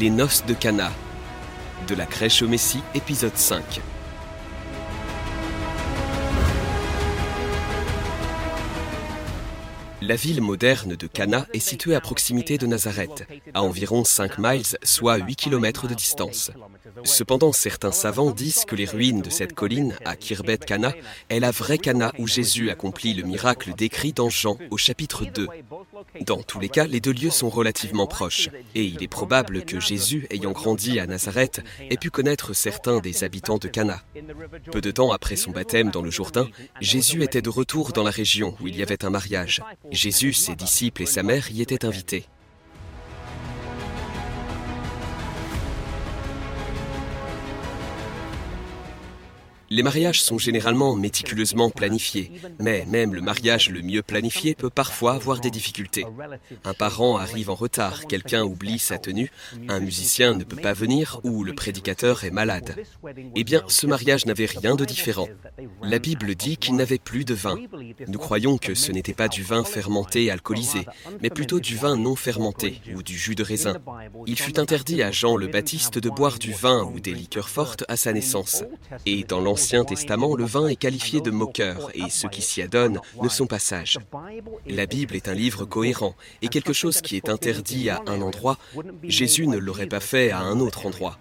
Les 0.00 0.08
noces 0.08 0.46
de 0.46 0.54
Cana. 0.54 0.90
De 1.86 1.94
la 1.94 2.06
crèche 2.06 2.40
au 2.40 2.48
Messie, 2.48 2.80
épisode 2.94 3.36
5. 3.36 3.82
La 10.00 10.16
ville 10.16 10.40
moderne 10.40 10.96
de 10.96 11.06
Cana 11.06 11.46
est 11.52 11.58
située 11.58 11.94
à 11.94 12.00
proximité 12.00 12.56
de 12.56 12.66
Nazareth, 12.66 13.28
à 13.52 13.62
environ 13.62 14.02
5 14.02 14.38
miles, 14.38 14.62
soit 14.82 15.18
8 15.18 15.36
km 15.36 15.86
de 15.86 15.92
distance. 15.92 16.50
Cependant, 17.04 17.52
certains 17.52 17.92
savants 17.92 18.30
disent 18.30 18.64
que 18.64 18.76
les 18.76 18.86
ruines 18.86 19.20
de 19.20 19.28
cette 19.28 19.52
colline, 19.52 19.94
à 20.06 20.16
Kirbet 20.16 20.56
Cana, 20.56 20.94
est 21.28 21.40
la 21.40 21.50
vraie 21.50 21.76
Cana 21.76 22.12
où 22.18 22.26
Jésus 22.26 22.70
accomplit 22.70 23.12
le 23.12 23.24
miracle 23.24 23.74
décrit 23.76 24.14
dans 24.14 24.30
Jean 24.30 24.56
au 24.70 24.78
chapitre 24.78 25.26
2. 25.26 25.46
Dans 26.22 26.42
tous 26.42 26.60
les 26.60 26.68
cas, 26.68 26.86
les 26.86 27.00
deux 27.00 27.12
lieux 27.12 27.30
sont 27.30 27.48
relativement 27.48 28.06
proches, 28.06 28.48
et 28.74 28.84
il 28.84 29.02
est 29.02 29.08
probable 29.08 29.64
que 29.64 29.80
Jésus, 29.80 30.26
ayant 30.30 30.52
grandi 30.52 31.00
à 31.00 31.06
Nazareth, 31.06 31.62
ait 31.90 31.96
pu 31.96 32.10
connaître 32.10 32.54
certains 32.54 33.00
des 33.00 33.24
habitants 33.24 33.58
de 33.58 33.68
Cana. 33.68 34.02
Peu 34.72 34.80
de 34.80 34.90
temps 34.90 35.12
après 35.12 35.36
son 35.36 35.50
baptême 35.50 35.90
dans 35.90 36.02
le 36.02 36.10
Jourdain, 36.10 36.48
Jésus 36.80 37.22
était 37.22 37.42
de 37.42 37.50
retour 37.50 37.92
dans 37.92 38.02
la 38.02 38.10
région 38.10 38.56
où 38.60 38.68
il 38.68 38.76
y 38.76 38.82
avait 38.82 39.04
un 39.04 39.10
mariage. 39.10 39.62
Jésus, 39.90 40.32
ses 40.32 40.54
disciples 40.54 41.02
et 41.02 41.06
sa 41.06 41.22
mère 41.22 41.50
y 41.50 41.62
étaient 41.62 41.84
invités. 41.84 42.26
Les 49.72 49.84
mariages 49.84 50.20
sont 50.20 50.36
généralement 50.36 50.96
méticuleusement 50.96 51.70
planifiés, 51.70 52.32
mais 52.58 52.84
même 52.86 53.14
le 53.14 53.20
mariage 53.20 53.70
le 53.70 53.82
mieux 53.82 54.02
planifié 54.02 54.56
peut 54.56 54.68
parfois 54.68 55.12
avoir 55.12 55.38
des 55.38 55.52
difficultés. 55.52 56.04
Un 56.64 56.74
parent 56.74 57.18
arrive 57.18 57.50
en 57.50 57.54
retard, 57.54 58.06
quelqu'un 58.06 58.42
oublie 58.42 58.80
sa 58.80 58.98
tenue, 58.98 59.30
un 59.68 59.78
musicien 59.78 60.34
ne 60.34 60.42
peut 60.42 60.56
pas 60.56 60.72
venir 60.72 61.20
ou 61.22 61.44
le 61.44 61.54
prédicateur 61.54 62.24
est 62.24 62.32
malade. 62.32 62.74
Eh 63.36 63.44
bien, 63.44 63.62
ce 63.68 63.86
mariage 63.86 64.26
n'avait 64.26 64.46
rien 64.46 64.74
de 64.74 64.84
différent. 64.84 65.28
La 65.84 66.00
Bible 66.00 66.34
dit 66.34 66.56
qu'il 66.56 66.74
n'avait 66.74 66.98
plus 66.98 67.24
de 67.24 67.34
vin. 67.34 67.56
Nous 68.08 68.18
croyons 68.18 68.58
que 68.58 68.74
ce 68.74 68.90
n'était 68.90 69.14
pas 69.14 69.28
du 69.28 69.44
vin 69.44 69.62
fermenté 69.62 70.32
alcoolisé, 70.32 70.84
mais 71.22 71.30
plutôt 71.30 71.60
du 71.60 71.76
vin 71.76 71.96
non 71.96 72.16
fermenté 72.16 72.80
ou 72.96 73.04
du 73.04 73.16
jus 73.16 73.36
de 73.36 73.44
raisin. 73.44 73.76
Il 74.26 74.38
fut 74.40 74.58
interdit 74.58 75.04
à 75.04 75.12
Jean 75.12 75.36
le 75.36 75.46
Baptiste 75.46 76.00
de 76.00 76.10
boire 76.10 76.40
du 76.40 76.52
vin 76.52 76.82
ou 76.92 76.98
des 76.98 77.14
liqueurs 77.14 77.48
fortes 77.48 77.84
à 77.86 77.96
sa 77.96 78.12
naissance. 78.12 78.64
Et 79.06 79.22
dans 79.22 79.40
l'Ancien 79.60 79.84
Testament, 79.84 80.36
le 80.36 80.46
vin 80.46 80.68
est 80.68 80.76
qualifié 80.76 81.20
de 81.20 81.30
moqueur 81.30 81.90
et 81.94 82.08
ceux 82.08 82.30
qui 82.30 82.40
s'y 82.40 82.62
adonnent 82.62 82.98
ne 83.20 83.28
sont 83.28 83.46
pas 83.46 83.58
sages. 83.58 83.98
La 84.66 84.86
Bible 84.86 85.14
est 85.14 85.28
un 85.28 85.34
livre 85.34 85.66
cohérent 85.66 86.14
et 86.40 86.48
quelque 86.48 86.72
chose 86.72 87.02
qui 87.02 87.16
est 87.16 87.28
interdit 87.28 87.90
à 87.90 88.00
un 88.06 88.22
endroit, 88.22 88.56
Jésus 89.04 89.46
ne 89.46 89.58
l'aurait 89.58 89.86
pas 89.86 90.00
fait 90.00 90.30
à 90.30 90.38
un 90.40 90.60
autre 90.60 90.86
endroit. 90.86 91.18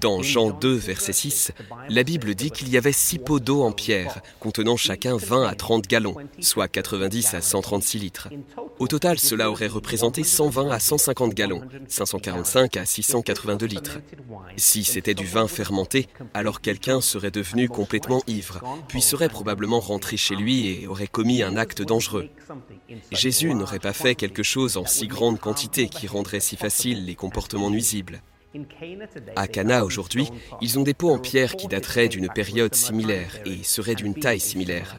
Dans 0.00 0.22
Jean 0.22 0.50
2, 0.50 0.74
verset 0.76 1.12
6, 1.12 1.52
la 1.90 2.04
Bible 2.04 2.34
dit 2.34 2.50
qu'il 2.50 2.70
y 2.70 2.78
avait 2.78 2.90
six 2.92 3.18
pots 3.18 3.38
d'eau 3.38 3.62
en 3.62 3.72
pierre, 3.72 4.22
contenant 4.38 4.78
chacun 4.78 5.18
20 5.18 5.46
à 5.46 5.54
30 5.54 5.86
gallons, 5.88 6.14
soit 6.40 6.68
90 6.68 7.34
à 7.34 7.42
136 7.42 7.98
litres. 7.98 8.28
Au 8.78 8.88
total, 8.88 9.18
cela 9.18 9.50
aurait 9.50 9.66
représenté 9.66 10.24
120 10.24 10.70
à 10.70 10.78
150 10.78 11.34
gallons, 11.34 11.60
545 11.86 12.78
à 12.78 12.86
682 12.86 13.66
litres. 13.66 13.98
Si 14.56 14.84
c'était 14.84 15.12
du 15.12 15.26
vin 15.26 15.46
fermenté, 15.48 16.06
alors 16.32 16.62
quelqu'un 16.62 17.02
serait 17.02 17.30
devenu 17.30 17.68
complètement 17.68 18.22
ivre, 18.26 18.62
puis 18.88 19.02
serait 19.02 19.28
probablement 19.28 19.80
rentré 19.80 20.16
chez 20.16 20.34
lui 20.34 20.68
et 20.68 20.86
aurait 20.86 21.08
commis 21.08 21.42
un 21.42 21.56
acte 21.56 21.82
dangereux. 21.82 22.30
Jésus 23.12 23.54
n'aurait 23.54 23.78
pas 23.80 23.92
fait 23.92 24.14
quelque 24.14 24.42
chose 24.42 24.78
en 24.78 24.86
si 24.86 25.08
grande 25.08 25.38
quantité 25.38 25.90
qui 25.90 26.06
rendrait 26.06 26.40
si 26.40 26.56
facile 26.56 27.04
les 27.04 27.16
comportements 27.16 27.70
nuisibles. 27.70 28.22
À 29.36 29.46
Cana 29.46 29.84
aujourd'hui, 29.84 30.28
ils 30.60 30.78
ont 30.78 30.82
des 30.82 30.94
pots 30.94 31.10
en 31.10 31.18
pierre 31.18 31.56
qui 31.56 31.68
dateraient 31.68 32.08
d'une 32.08 32.28
période 32.28 32.74
similaire 32.74 33.38
et 33.44 33.62
seraient 33.62 33.94
d'une 33.94 34.14
taille 34.14 34.40
similaire. 34.40 34.98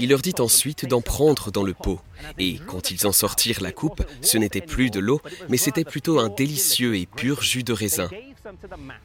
Il 0.00 0.10
leur 0.10 0.20
dit 0.20 0.34
ensuite 0.38 0.86
d'en 0.86 1.00
prendre 1.00 1.50
dans 1.50 1.62
le 1.62 1.74
pot. 1.74 2.00
Et 2.38 2.58
quand 2.66 2.90
ils 2.90 3.06
en 3.06 3.12
sortirent 3.12 3.60
la 3.60 3.72
coupe, 3.72 4.02
ce 4.22 4.38
n'était 4.38 4.60
plus 4.60 4.90
de 4.90 5.00
l'eau, 5.00 5.20
mais 5.48 5.56
c'était 5.56 5.84
plutôt 5.84 6.18
un 6.18 6.28
délicieux 6.28 6.96
et 6.96 7.06
pur 7.06 7.42
jus 7.42 7.62
de 7.62 7.72
raisin. 7.72 8.08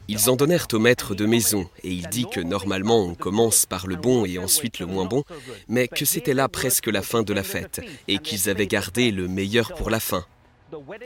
Ils 0.08 0.28
en 0.28 0.36
donnèrent 0.36 0.66
au 0.72 0.78
maître 0.78 1.14
de 1.14 1.26
maison, 1.26 1.68
et 1.82 1.90
il 1.90 2.08
dit 2.08 2.26
que 2.30 2.40
normalement 2.40 3.00
on 3.00 3.14
commence 3.14 3.66
par 3.66 3.86
le 3.86 3.96
bon 3.96 4.24
et 4.26 4.38
ensuite 4.38 4.78
le 4.78 4.86
moins 4.86 5.06
bon, 5.06 5.24
mais 5.68 5.88
que 5.88 6.04
c'était 6.04 6.34
là 6.34 6.48
presque 6.48 6.88
la 6.88 7.02
fin 7.02 7.22
de 7.22 7.32
la 7.32 7.42
fête, 7.42 7.80
et 8.08 8.18
qu'ils 8.18 8.50
avaient 8.50 8.66
gardé 8.66 9.10
le 9.10 9.28
meilleur 9.28 9.74
pour 9.74 9.90
la 9.90 10.00
fin. 10.00 10.24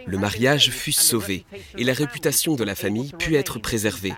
Le 0.07 0.19
mariage 0.19 0.71
fut 0.71 0.93
sauvé, 0.93 1.45
et 1.79 1.85
la 1.85 1.93
réputation 1.93 2.55
de 2.55 2.65
la 2.65 2.75
famille 2.75 3.13
put 3.19 3.37
être 3.37 3.59
préservée. 3.59 4.15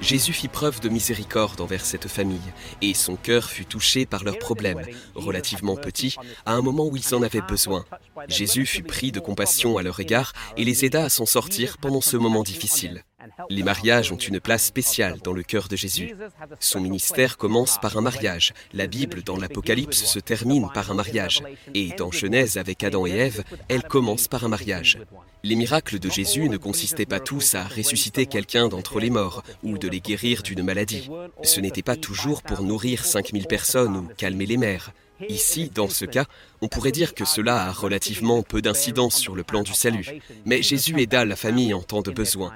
Jésus 0.00 0.32
fit 0.32 0.48
preuve 0.48 0.80
de 0.80 0.88
miséricorde 0.88 1.60
envers 1.60 1.84
cette 1.84 2.08
famille, 2.08 2.38
et 2.80 2.94
son 2.94 3.16
cœur 3.16 3.44
fut 3.50 3.66
touché 3.66 4.06
par 4.06 4.24
leurs 4.24 4.38
problèmes, 4.38 4.82
relativement 5.14 5.76
petits, 5.76 6.16
à 6.46 6.54
un 6.54 6.62
moment 6.62 6.86
où 6.86 6.96
ils 6.96 7.14
en 7.14 7.22
avaient 7.22 7.42
besoin. 7.42 7.84
Jésus 8.28 8.66
fut 8.66 8.82
pris 8.82 9.12
de 9.12 9.20
compassion 9.20 9.76
à 9.76 9.82
leur 9.82 10.00
égard 10.00 10.32
et 10.56 10.64
les 10.64 10.84
aida 10.84 11.04
à 11.04 11.08
s'en 11.08 11.26
sortir 11.26 11.78
pendant 11.78 12.00
ce 12.00 12.16
moment 12.16 12.42
difficile. 12.42 13.04
Les 13.48 13.62
mariages 13.62 14.12
ont 14.12 14.16
une 14.16 14.40
place 14.40 14.64
spéciale 14.64 15.18
dans 15.22 15.32
le 15.32 15.42
cœur 15.42 15.68
de 15.68 15.76
Jésus. 15.76 16.14
Son 16.58 16.80
ministère 16.80 17.36
commence 17.36 17.78
par 17.80 17.96
un 17.96 18.00
mariage. 18.00 18.52
La 18.72 18.86
Bible 18.86 19.22
dans 19.22 19.36
l'Apocalypse 19.36 20.04
se 20.04 20.18
termine 20.18 20.68
par 20.72 20.90
un 20.90 20.94
mariage. 20.94 21.42
Et 21.74 21.90
dans 21.96 22.10
Genèse 22.10 22.56
avec 22.56 22.84
Adam 22.84 23.06
et 23.06 23.12
Ève, 23.12 23.44
elle 23.68 23.82
commence 23.82 24.28
par 24.28 24.44
un 24.44 24.48
mariage. 24.48 24.98
Les 25.42 25.56
miracles 25.56 25.98
de 25.98 26.10
Jésus 26.10 26.48
ne 26.48 26.58
consistaient 26.58 27.06
pas 27.06 27.20
tous 27.20 27.54
à 27.54 27.64
ressusciter 27.64 28.26
quelqu'un 28.26 28.68
d'entre 28.68 29.00
les 29.00 29.10
morts 29.10 29.42
ou 29.62 29.78
de 29.78 29.88
les 29.88 30.00
guérir 30.00 30.42
d'une 30.42 30.62
maladie. 30.62 31.08
Ce 31.42 31.60
n'était 31.60 31.82
pas 31.82 31.96
toujours 31.96 32.42
pour 32.42 32.62
nourrir 32.62 33.04
5000 33.04 33.46
personnes 33.46 33.96
ou 33.96 34.08
calmer 34.16 34.46
les 34.46 34.58
mers. 34.58 34.92
Ici, 35.28 35.70
dans 35.74 35.88
ce 35.88 36.04
cas, 36.04 36.26
on 36.60 36.68
pourrait 36.68 36.92
dire 36.92 37.14
que 37.14 37.24
cela 37.24 37.64
a 37.64 37.72
relativement 37.72 38.42
peu 38.42 38.62
d'incidence 38.62 39.16
sur 39.16 39.34
le 39.34 39.42
plan 39.42 39.62
du 39.62 39.74
salut. 39.74 40.06
Mais 40.44 40.62
Jésus 40.62 41.00
aida 41.00 41.24
la 41.24 41.36
famille 41.36 41.74
en 41.74 41.82
temps 41.82 42.02
de 42.02 42.10
besoin. 42.10 42.52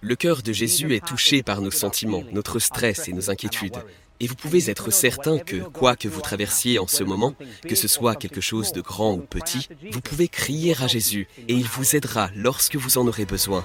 Le 0.00 0.16
cœur 0.16 0.42
de 0.42 0.52
Jésus 0.52 0.94
est 0.94 1.04
touché 1.04 1.42
par 1.42 1.60
nos 1.60 1.70
sentiments, 1.70 2.24
notre 2.32 2.58
stress 2.58 3.08
et 3.08 3.12
nos 3.12 3.30
inquiétudes. 3.30 3.82
Et 4.22 4.26
vous 4.26 4.34
pouvez 4.34 4.68
être 4.68 4.90
certain 4.90 5.38
que, 5.38 5.56
quoi 5.56 5.96
que 5.96 6.06
vous 6.06 6.20
traversiez 6.20 6.78
en 6.78 6.86
ce 6.86 7.02
moment, 7.02 7.34
que 7.66 7.74
ce 7.74 7.88
soit 7.88 8.16
quelque 8.16 8.42
chose 8.42 8.72
de 8.72 8.82
grand 8.82 9.14
ou 9.14 9.20
petit, 9.20 9.68
vous 9.90 10.02
pouvez 10.02 10.28
crier 10.28 10.76
à 10.80 10.86
Jésus 10.86 11.26
et 11.48 11.54
il 11.54 11.64
vous 11.64 11.96
aidera 11.96 12.30
lorsque 12.36 12.76
vous 12.76 12.98
en 12.98 13.06
aurez 13.06 13.24
besoin. 13.24 13.64